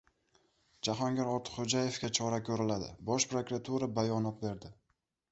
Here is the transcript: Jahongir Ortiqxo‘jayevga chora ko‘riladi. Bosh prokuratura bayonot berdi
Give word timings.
Jahongir 0.87 1.27
Ortiqxo‘jayevga 1.33 2.09
chora 2.19 2.39
ko‘riladi. 2.47 2.87
Bosh 3.09 3.27
prokuratura 3.33 3.91
bayonot 3.99 4.41
berdi 4.47 4.73